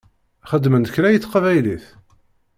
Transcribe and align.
Xedment 0.49 0.91
kra 0.93 1.07
i 1.11 1.19
teqbaylit? 1.19 1.85